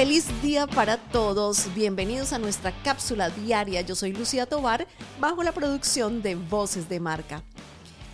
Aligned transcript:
Feliz 0.00 0.24
día 0.40 0.66
para 0.66 0.96
todos. 0.96 1.74
Bienvenidos 1.74 2.32
a 2.32 2.38
nuestra 2.38 2.72
cápsula 2.82 3.28
diaria. 3.28 3.82
Yo 3.82 3.94
soy 3.94 4.14
Lucía 4.14 4.46
Tobar, 4.46 4.86
bajo 5.20 5.42
la 5.42 5.52
producción 5.52 6.22
de 6.22 6.36
Voces 6.36 6.88
de 6.88 7.00
Marca. 7.00 7.42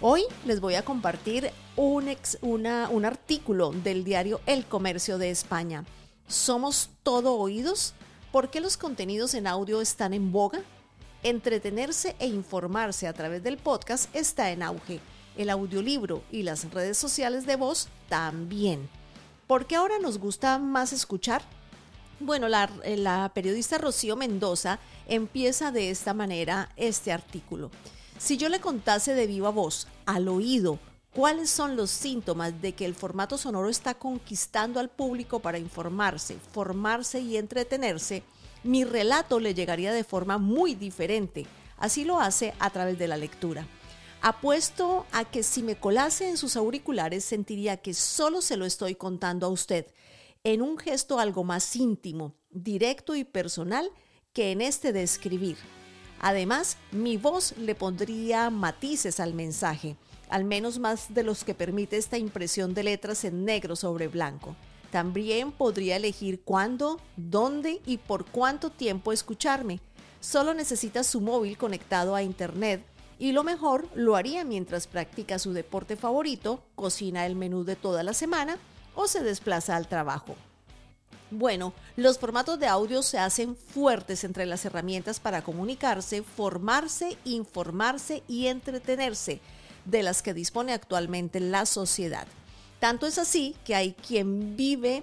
Hoy 0.00 0.24
les 0.44 0.58
voy 0.58 0.74
a 0.74 0.84
compartir 0.84 1.52
un, 1.76 2.12
un 2.42 3.04
artículo 3.04 3.70
del 3.70 4.02
diario 4.02 4.40
El 4.46 4.66
Comercio 4.66 5.16
de 5.16 5.30
España. 5.30 5.84
¿Somos 6.26 6.90
todo 7.04 7.36
oídos? 7.36 7.94
¿Por 8.32 8.50
qué 8.50 8.58
los 8.58 8.76
contenidos 8.76 9.34
en 9.34 9.46
audio 9.46 9.80
están 9.80 10.12
en 10.12 10.32
boga? 10.32 10.62
Entretenerse 11.22 12.16
e 12.18 12.26
informarse 12.26 13.06
a 13.06 13.12
través 13.12 13.44
del 13.44 13.58
podcast 13.58 14.12
está 14.12 14.50
en 14.50 14.64
auge. 14.64 14.98
El 15.36 15.50
audiolibro 15.50 16.24
y 16.32 16.42
las 16.42 16.68
redes 16.72 16.98
sociales 16.98 17.46
de 17.46 17.54
voz 17.54 17.86
también. 18.08 18.88
¿Por 19.46 19.66
qué 19.66 19.76
ahora 19.76 20.00
nos 20.00 20.18
gusta 20.18 20.58
más 20.58 20.92
escuchar? 20.92 21.42
Bueno, 22.18 22.48
la, 22.48 22.70
la, 22.84 23.30
periodista 23.34 23.76
Rocío 23.76 24.16
Mendoza 24.16 24.78
empieza 25.06 25.70
de 25.70 25.90
esta 25.90 26.14
manera 26.14 26.70
este 26.76 27.12
artículo. 27.12 27.70
Si 28.18 28.38
yo 28.38 28.48
le 28.48 28.60
contase 28.60 29.14
de 29.14 29.26
viva 29.26 29.50
voz, 29.50 29.86
al 30.06 30.28
oído, 30.28 30.78
cuáles 31.12 31.50
son 31.50 31.76
los 31.76 31.90
síntomas 31.90 32.62
de 32.62 32.72
que 32.72 32.86
el 32.86 32.94
formato 32.94 33.36
sonoro 33.36 33.68
está 33.68 33.94
conquistando 33.94 34.80
al 34.80 34.88
público 34.88 35.40
para 35.40 35.58
informarse, 35.58 36.38
formarse 36.52 37.20
y 37.20 37.36
entretenerse, 37.36 38.22
mi 38.64 38.84
relato 38.84 39.38
le 39.38 39.52
llegaría 39.52 39.92
de 39.92 40.02
forma 40.02 40.38
muy 40.38 40.74
diferente. 40.74 41.46
Así 41.76 42.04
lo 42.04 42.20
hace 42.20 42.54
a 42.58 42.70
través 42.70 42.98
de 42.98 43.08
la 43.08 43.18
lectura. 43.18 43.66
Apuesto 44.22 45.04
a 45.12 45.24
que 45.24 45.42
si 45.42 45.62
me 45.62 45.76
colase 45.76 46.28
en 46.28 46.38
sus 46.38 46.56
auriculares 46.56 47.24
sentiría 47.24 47.76
que 47.76 47.92
solo 47.92 48.40
se 48.40 48.56
lo 48.56 48.64
estoy 48.64 48.94
contando 48.94 49.46
a 49.46 49.50
usted, 49.50 49.86
en 50.52 50.62
un 50.62 50.78
gesto 50.78 51.18
algo 51.18 51.42
más 51.42 51.74
íntimo, 51.74 52.36
directo 52.50 53.16
y 53.16 53.24
personal 53.24 53.90
que 54.32 54.52
en 54.52 54.60
este 54.60 54.92
de 54.92 55.02
escribir. 55.02 55.56
Además, 56.20 56.76
mi 56.92 57.16
voz 57.16 57.56
le 57.58 57.74
pondría 57.74 58.48
matices 58.50 59.18
al 59.18 59.34
mensaje 59.34 59.96
al 60.28 60.44
menos 60.44 60.78
más 60.78 61.14
de 61.14 61.22
los 61.22 61.44
que 61.44 61.54
permite 61.54 61.96
esta 61.96 62.18
impresión 62.18 62.74
de 62.74 62.82
letras 62.82 63.24
en 63.24 63.44
negro 63.44 63.76
sobre 63.76 64.08
blanco. 64.08 64.56
También 64.90 65.52
podría 65.52 65.96
elegir 65.96 66.42
cuándo, 66.42 67.00
dónde 67.16 67.80
y 67.86 67.98
por 67.98 68.24
cuánto 68.26 68.70
tiempo 68.70 69.12
escucharme. 69.12 69.80
Solo 70.20 70.54
necesita 70.54 71.04
su 71.04 71.20
móvil 71.20 71.58
conectado 71.58 72.14
a 72.14 72.22
Internet 72.22 72.84
y 73.18 73.32
lo 73.32 73.44
mejor 73.44 73.88
lo 73.94 74.16
haría 74.16 74.44
mientras 74.44 74.86
practica 74.86 75.38
su 75.38 75.52
deporte 75.52 75.96
favorito, 75.96 76.62
cocina 76.74 77.26
el 77.26 77.36
menú 77.36 77.64
de 77.64 77.76
toda 77.76 78.02
la 78.02 78.12
semana 78.12 78.58
o 78.96 79.06
se 79.06 79.22
desplaza 79.22 79.76
al 79.76 79.86
trabajo. 79.86 80.34
Bueno, 81.30 81.72
los 81.96 82.18
formatos 82.18 82.58
de 82.58 82.66
audio 82.66 83.02
se 83.02 83.18
hacen 83.18 83.56
fuertes 83.56 84.24
entre 84.24 84.46
las 84.46 84.64
herramientas 84.64 85.20
para 85.20 85.42
comunicarse, 85.42 86.22
formarse, 86.22 87.16
informarse 87.24 88.22
y 88.28 88.46
entretenerse 88.46 89.40
de 89.84 90.02
las 90.02 90.22
que 90.22 90.34
dispone 90.34 90.72
actualmente 90.72 91.40
la 91.40 91.66
sociedad. 91.66 92.26
Tanto 92.78 93.06
es 93.06 93.18
así 93.18 93.56
que 93.64 93.74
hay 93.74 93.92
quien 93.94 94.56
vive, 94.56 95.02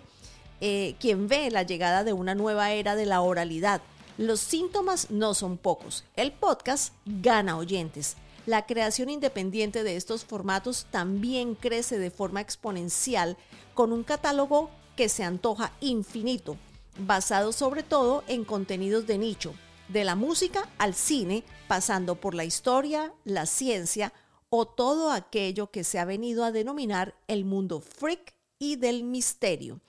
eh, 0.62 0.96
quien 1.00 1.28
ve 1.28 1.52
la 1.52 1.64
llegada 1.64 2.04
de 2.04 2.14
una 2.14 2.36
nueva 2.36 2.72
era 2.72 2.96
de 2.96 3.06
la 3.06 3.22
oralidad. 3.22 3.82
Los 4.18 4.40
síntomas 4.40 5.10
no 5.10 5.34
son 5.34 5.58
pocos. 5.58 6.06
El 6.16 6.32
podcast 6.32 6.94
gana 7.06 7.58
oyentes. 7.58 8.16
La 8.46 8.66
creación 8.66 9.10
independiente 9.10 9.84
de 9.84 9.96
estos 9.96 10.24
formatos 10.24 10.86
también 10.92 11.56
crece 11.56 11.98
de 11.98 12.12
forma 12.12 12.42
exponencial 12.42 13.38
con 13.74 13.92
un 13.92 14.04
catálogo 14.04 14.70
que 14.96 15.10
se 15.10 15.24
antoja 15.24 15.72
infinito, 15.82 16.58
basado 16.98 17.52
sobre 17.52 17.84
todo 17.84 18.24
en 18.28 18.46
contenidos 18.46 19.08
de 19.08 19.18
nicho, 19.18 19.54
de 19.88 20.04
la 20.04 20.16
música 20.16 20.70
al 20.78 20.94
cine, 20.94 21.44
pasando 21.68 22.16
por 22.16 22.36
la 22.36 22.46
historia, 22.46 23.14
la 23.24 23.46
ciencia, 23.46 24.14
o 24.50 24.66
todo 24.66 25.12
aquello 25.12 25.72
que 25.72 25.84
se 25.84 25.98
ha 25.98 26.06
venido 26.06 26.44
a 26.44 26.52
denominar 26.52 27.16
el 27.28 27.44
mundo 27.44 27.80
freak 27.80 28.36
y 28.60 28.76
del 28.76 29.04
misterio. 29.04 29.80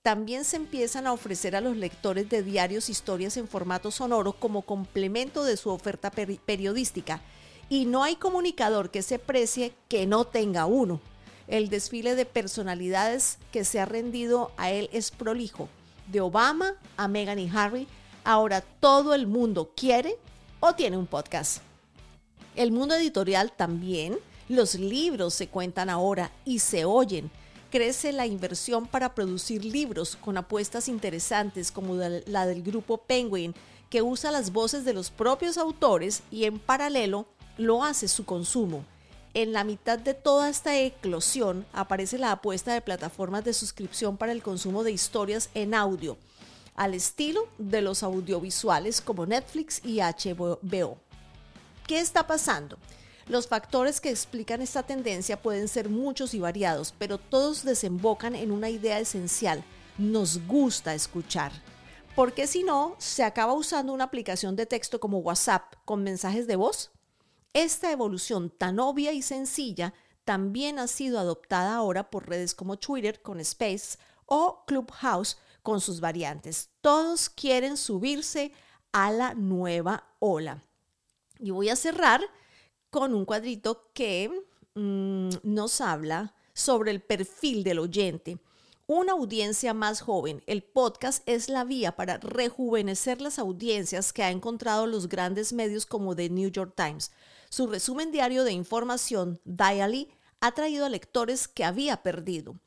También 0.00 0.44
se 0.44 0.56
empiezan 0.56 1.06
a 1.06 1.12
ofrecer 1.12 1.56
a 1.56 1.60
los 1.60 1.76
lectores 1.76 2.28
de 2.28 2.42
diarios 2.42 2.88
historias 2.88 3.36
en 3.36 3.48
formato 3.48 3.90
sonoro 3.90 4.32
como 4.32 4.62
complemento 4.62 5.44
de 5.44 5.56
su 5.56 5.70
oferta 5.70 6.10
periodística. 6.10 7.22
Y 7.70 7.86
no 7.86 8.02
hay 8.02 8.16
comunicador 8.16 8.90
que 8.90 9.02
se 9.02 9.18
precie 9.18 9.74
que 9.88 10.06
no 10.06 10.26
tenga 10.26 10.66
uno. 10.66 11.00
El 11.46 11.68
desfile 11.68 12.14
de 12.14 12.24
personalidades 12.24 13.38
que 13.52 13.64
se 13.64 13.78
ha 13.78 13.84
rendido 13.84 14.50
a 14.56 14.70
él 14.70 14.88
es 14.92 15.10
prolijo. 15.10 15.68
De 16.06 16.20
Obama 16.20 16.74
a 16.96 17.08
Meghan 17.08 17.38
y 17.38 17.50
Harry, 17.54 17.86
ahora 18.24 18.60
todo 18.60 19.14
el 19.14 19.26
mundo 19.26 19.72
quiere 19.76 20.16
o 20.60 20.74
tiene 20.74 20.96
un 20.96 21.06
podcast. 21.06 21.60
El 22.56 22.72
mundo 22.72 22.94
editorial 22.94 23.52
también. 23.52 24.18
Los 24.48 24.74
libros 24.74 25.34
se 25.34 25.48
cuentan 25.48 25.90
ahora 25.90 26.30
y 26.44 26.58
se 26.58 26.84
oyen. 26.84 27.30
Crece 27.70 28.12
la 28.12 28.26
inversión 28.26 28.86
para 28.86 29.14
producir 29.14 29.64
libros 29.64 30.16
con 30.16 30.36
apuestas 30.36 30.88
interesantes 30.88 31.72
como 31.72 31.94
la 31.94 32.46
del 32.46 32.62
grupo 32.62 32.98
Penguin, 32.98 33.54
que 33.90 34.02
usa 34.02 34.30
las 34.30 34.52
voces 34.52 34.84
de 34.84 34.92
los 34.92 35.10
propios 35.10 35.58
autores 35.58 36.22
y 36.30 36.44
en 36.44 36.58
paralelo 36.58 37.26
lo 37.56 37.82
hace 37.82 38.08
su 38.08 38.24
consumo. 38.24 38.84
En 39.34 39.52
la 39.52 39.64
mitad 39.64 39.98
de 39.98 40.14
toda 40.14 40.48
esta 40.48 40.78
eclosión 40.78 41.66
aparece 41.72 42.18
la 42.18 42.30
apuesta 42.30 42.72
de 42.72 42.80
plataformas 42.80 43.44
de 43.44 43.52
suscripción 43.52 44.16
para 44.16 44.30
el 44.30 44.44
consumo 44.44 44.84
de 44.84 44.92
historias 44.92 45.50
en 45.54 45.74
audio, 45.74 46.16
al 46.76 46.94
estilo 46.94 47.48
de 47.58 47.82
los 47.82 48.04
audiovisuales 48.04 49.00
como 49.00 49.26
Netflix 49.26 49.80
y 49.84 49.98
HBO. 49.98 50.98
¿Qué 51.88 51.98
está 51.98 52.28
pasando? 52.28 52.78
Los 53.26 53.48
factores 53.48 54.00
que 54.00 54.10
explican 54.10 54.62
esta 54.62 54.84
tendencia 54.84 55.42
pueden 55.42 55.66
ser 55.66 55.88
muchos 55.88 56.32
y 56.34 56.38
variados, 56.38 56.94
pero 56.96 57.18
todos 57.18 57.64
desembocan 57.64 58.36
en 58.36 58.52
una 58.52 58.70
idea 58.70 59.00
esencial. 59.00 59.64
Nos 59.98 60.46
gusta 60.46 60.94
escuchar. 60.94 61.50
Porque 62.14 62.46
si 62.46 62.62
no, 62.62 62.94
se 62.98 63.24
acaba 63.24 63.54
usando 63.54 63.92
una 63.92 64.04
aplicación 64.04 64.54
de 64.54 64.66
texto 64.66 65.00
como 65.00 65.18
WhatsApp 65.18 65.74
con 65.84 66.04
mensajes 66.04 66.46
de 66.46 66.54
voz. 66.54 66.93
Esta 67.54 67.92
evolución 67.92 68.50
tan 68.50 68.80
obvia 68.80 69.12
y 69.12 69.22
sencilla 69.22 69.94
también 70.24 70.80
ha 70.80 70.88
sido 70.88 71.20
adoptada 71.20 71.76
ahora 71.76 72.10
por 72.10 72.28
redes 72.28 72.52
como 72.52 72.78
Twitter 72.78 73.22
con 73.22 73.38
Space 73.38 73.96
o 74.26 74.64
Clubhouse 74.66 75.38
con 75.62 75.80
sus 75.80 76.00
variantes. 76.00 76.70
Todos 76.80 77.30
quieren 77.30 77.76
subirse 77.76 78.52
a 78.90 79.12
la 79.12 79.34
nueva 79.34 80.04
ola. 80.18 80.64
Y 81.38 81.52
voy 81.52 81.68
a 81.68 81.76
cerrar 81.76 82.20
con 82.90 83.14
un 83.14 83.24
cuadrito 83.24 83.90
que 83.94 84.30
mm, 84.74 85.28
nos 85.44 85.80
habla 85.80 86.34
sobre 86.54 86.90
el 86.90 87.02
perfil 87.02 87.62
del 87.62 87.78
oyente. 87.78 88.38
Una 88.86 89.12
audiencia 89.12 89.74
más 89.74 90.00
joven. 90.00 90.42
El 90.46 90.62
podcast 90.62 91.22
es 91.26 91.48
la 91.48 91.64
vía 91.64 91.94
para 91.96 92.18
rejuvenecer 92.18 93.20
las 93.20 93.38
audiencias 93.38 94.12
que 94.12 94.22
ha 94.22 94.30
encontrado 94.30 94.86
los 94.86 95.08
grandes 95.08 95.52
medios 95.52 95.86
como 95.86 96.14
The 96.14 96.30
New 96.30 96.50
York 96.50 96.74
Times. 96.76 97.10
Su 97.54 97.68
resumen 97.68 98.10
diario 98.10 98.42
de 98.42 98.50
información, 98.50 99.40
Dially, 99.44 100.08
ha 100.40 100.50
traído 100.56 100.86
a 100.86 100.88
lectores 100.88 101.46
que 101.46 101.62
había 101.62 102.02
perdido. 102.02 102.58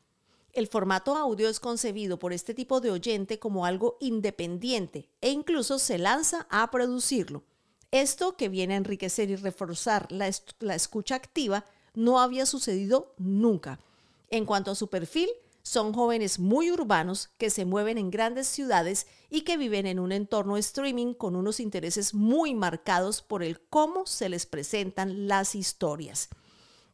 El 0.54 0.68
formato 0.68 1.18
audio 1.18 1.50
es 1.50 1.60
concebido 1.60 2.20
por 2.20 2.32
este 2.32 2.54
tipo 2.54 2.80
de 2.80 2.92
oyente 2.92 3.38
como 3.38 3.66
algo 3.66 3.98
independiente 4.00 5.10
e 5.20 5.32
incluso 5.32 5.78
se 5.78 5.98
lanza 5.98 6.48
a 6.50 6.72
producirlo. 6.72 7.44
Esto 7.92 8.38
que 8.38 8.48
viene 8.48 8.76
a 8.76 8.78
enriquecer 8.78 9.30
y 9.30 9.36
reforzar 9.36 10.10
la, 10.10 10.30
escucha 10.74 11.16
activa 11.16 11.66
no 11.94 12.22
había 12.22 12.46
sucedido 12.46 13.14
nunca. 13.18 13.82
En 14.30 14.46
cuanto 14.46 14.72
a 14.72 14.76
su 14.76 14.88
perfil, 14.88 15.28
son 15.68 15.94
jóvenes 15.94 16.40
muy 16.40 16.72
urbanos 16.72 17.30
que 17.38 17.50
se 17.50 17.66
mueven 17.66 17.98
en 17.98 18.10
grandes 18.10 18.48
ciudades 18.48 19.06
y 19.30 19.42
que 19.42 19.58
viven 19.58 19.86
en 19.86 20.00
un 20.00 20.14
entorno 20.14 20.56
streaming 20.56 21.14
con 21.14 21.36
unos 21.36 21.60
intereses 21.60 22.14
muy 22.14 22.54
marcados 22.54 23.22
por 23.22 23.44
el 23.44 23.60
cómo 23.60 24.06
se 24.06 24.30
les 24.30 24.46
presentan 24.46 25.28
las 25.28 25.56
historias. 25.56 26.30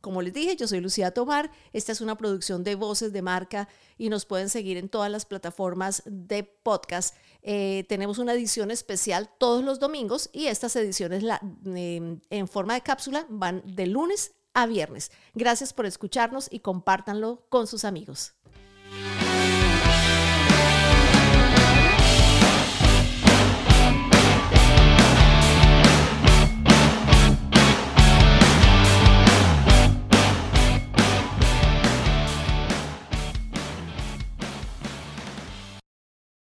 Como 0.01 0.21
les 0.21 0.33
dije, 0.33 0.55
yo 0.55 0.67
soy 0.67 0.81
Lucía 0.81 1.11
Tomar, 1.11 1.51
esta 1.71 1.91
es 1.91 2.01
una 2.01 2.17
producción 2.17 2.63
de 2.63 2.75
Voces 2.75 3.13
de 3.13 3.21
Marca 3.21 3.69
y 3.97 4.09
nos 4.09 4.25
pueden 4.25 4.49
seguir 4.49 4.77
en 4.77 4.89
todas 4.89 5.09
las 5.09 5.25
plataformas 5.25 6.01
de 6.05 6.43
podcast 6.43 7.15
eh, 7.43 7.85
tenemos 7.89 8.19
una 8.19 8.33
edición 8.33 8.71
especial 8.71 9.29
todos 9.37 9.65
los 9.65 9.79
domingos 9.79 10.29
y 10.31 10.47
estas 10.47 10.75
ediciones 10.77 11.23
em, 11.65 12.21
en 12.29 12.47
forma 12.47 12.73
de 12.73 12.81
cápsula 12.81 13.27
van 13.29 13.61
de 13.65 13.85
lunes 13.85 14.33
a 14.53 14.65
viernes. 14.65 15.11
Gracias 15.33 15.73
por 15.73 15.85
escucharnos 15.85 16.47
y 16.49 16.59
compártanlo 16.59 17.45
con 17.49 17.67
sus 17.67 17.83
amigos. 17.83 18.33